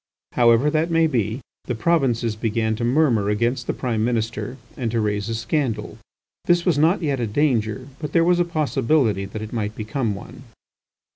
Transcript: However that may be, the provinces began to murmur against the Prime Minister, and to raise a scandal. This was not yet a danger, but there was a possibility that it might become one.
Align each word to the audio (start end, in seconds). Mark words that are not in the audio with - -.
However 0.31 0.71
that 0.71 0.89
may 0.89 1.05
be, 1.05 1.41
the 1.65 1.75
provinces 1.75 2.35
began 2.35 2.75
to 2.77 2.83
murmur 2.83 3.29
against 3.29 3.67
the 3.67 3.73
Prime 3.73 4.03
Minister, 4.03 4.57
and 4.75 4.89
to 4.89 4.99
raise 4.99 5.29
a 5.29 5.35
scandal. 5.35 5.99
This 6.45 6.65
was 6.65 6.79
not 6.79 7.03
yet 7.03 7.19
a 7.19 7.27
danger, 7.27 7.87
but 7.99 8.11
there 8.11 8.23
was 8.23 8.39
a 8.39 8.43
possibility 8.45 9.25
that 9.25 9.43
it 9.43 9.53
might 9.53 9.75
become 9.75 10.15
one. 10.15 10.41